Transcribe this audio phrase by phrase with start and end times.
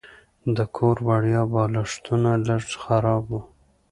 [0.55, 3.41] د کور وړیا بالښتونه لږ خراب وو.